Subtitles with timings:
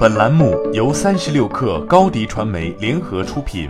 [0.00, 3.68] 本栏目由三十六氪高低传媒联合出品。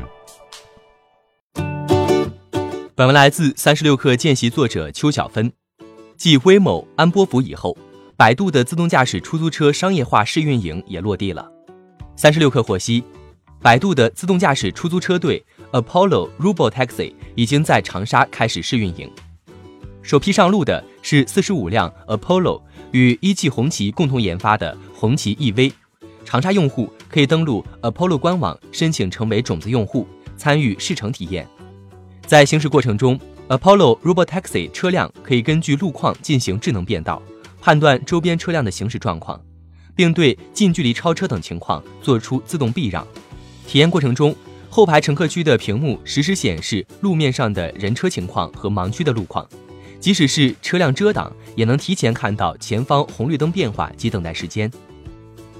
[2.94, 5.52] 本文来自三十六氪见习作者邱小芬。
[6.16, 7.76] 继威某、安波福以后，
[8.16, 11.50] 百度的自动驾驶出租车商业化试运营也落地了。
[12.14, 13.02] 三十六氪获悉，
[13.60, 19.10] 百度的自动驾驶出租车队 Apollo Robotaxi 已经在长沙开始试运营。
[20.00, 22.62] 首批上路的是四十五辆 Apollo
[22.92, 25.72] 与一汽红旗共同研发的红旗 EV，
[26.24, 31.46] 长沙用户可以登录 Apollo 官网申请成为种子用户，参与试乘体验。
[32.26, 33.18] 在行驶过程中
[33.48, 37.20] ，Apollo Robotaxi 车辆可以根据路况进行智能变道，
[37.60, 39.40] 判断周边车辆的行驶状况，
[39.96, 43.04] 并对近距离超车等情况做出自动避让。
[43.66, 44.34] 体验过程中，
[44.68, 49.44] 后排乘客区的屏幕实时显示路面上的人车情况和盲区的路况。
[49.98, 54.70] 即使是车辆遮挡，也能提前看到前方红绿灯变化及等待时间。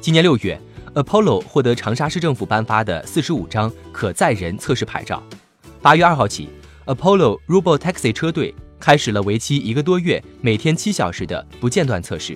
[0.01, 0.59] 今年六月
[0.95, 5.23] ，Apollo 获得长沙市政府颁发的四十五张可载人测试牌照。
[5.83, 6.49] 八月二号起
[6.87, 12.35] ，Apollo Robotaxi 车队开始了为期一个多月、每天七小时的不间断测试。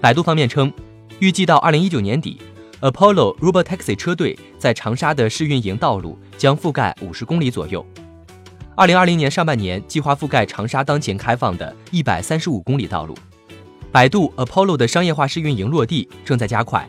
[0.00, 0.72] 百度方面称，
[1.20, 2.40] 预计到二零一九年底
[2.80, 7.86] ，Apollo Robotaxi 车队在长沙的试运营道路将覆盖五十公里左右。
[8.74, 13.16] 二零二零年上半年计划覆盖长沙当前开放的一百三十五公里道路。
[13.90, 16.86] 百度 Apollo 的商业化试运营落地正在加快。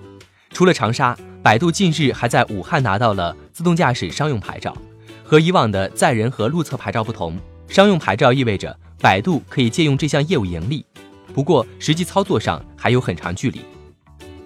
[0.49, 4.75] 除了长沙，百度近日还在武汉拿到了自动驾驶商用牌照。
[5.23, 10.85] 和以往的载人和路测牌照不同，商用牌照意味着百度可以借用这项业务盈利。
[11.33, 13.61] 不过，实际操作上还有很长距离。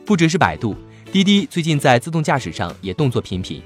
[0.05, 0.75] 不只是百度，
[1.11, 3.61] 滴滴最近在自动驾驶上也动作频频。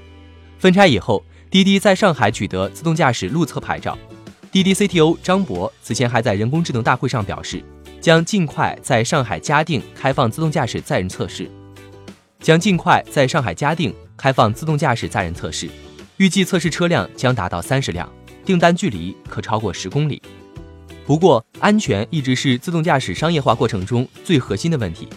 [0.58, 1.24] 分拆以后。
[1.50, 3.96] 滴滴在上海取得自动驾驶路测牌照。
[4.52, 7.64] 滴滴 CTO 张博此前还在人工智能大会上表示，
[8.02, 11.50] 将尽快在上海嘉定开放自动驾驶载人测试。
[12.40, 15.68] 将尽快在上海嘉定开放自动驾驶载人测试，
[16.16, 18.10] 预计测试车辆将达到三十辆，
[18.44, 20.22] 订单距离可超过十公里。
[21.06, 25.08] 不过，安全一直是自动驾驶商业化过程中最核心的问题，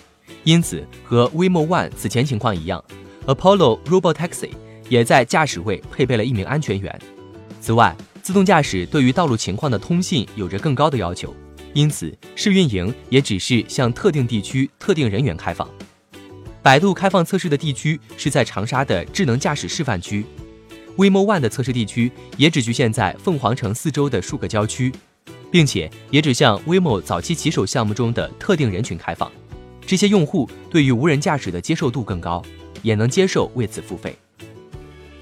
[0.44, 2.84] 因此和 Waymo One 此前情况一样
[3.26, 4.50] ，Apollo Robotaxi。
[4.90, 7.02] 也在驾驶位配备了一名安全员。
[7.62, 11.34] 此外，自动驾驶对于道路情况的通信有着更高的要求，
[11.74, 15.66] 因此试运营也只是向特定地区、特定人员开放。
[16.64, 20.24] 百度开放测试的地区是在长沙的智能驾驶示范区
[20.96, 24.92] ，Waymo One 的测试地区也只局限在凤凰城四周的数个郊区，
[25.50, 29.32] 并且也只向 Waymo 早期骑手项目中的特定人群开放。
[29.88, 32.44] 这些用户对于无人驾驶的接受度更高，
[32.84, 34.16] 也能接受为此付费。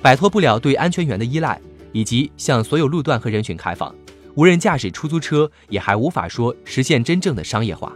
[0.02, 1.60] 摆脱不了对安全员的依赖，
[1.94, 3.96] 以及向所有路段和人群开放，
[4.36, 7.96] 无人驾驶出租车也还无法说实现真正的商业化。